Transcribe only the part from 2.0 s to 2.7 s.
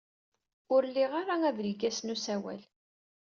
n usawal.